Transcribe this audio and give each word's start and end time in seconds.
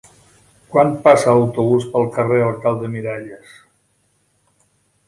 Quan 0.75 0.95
passa 1.03 1.35
l'autobús 1.39 1.85
pel 1.93 2.09
carrer 2.17 2.41
Alcalde 2.47 2.91
Miralles? 2.97 3.57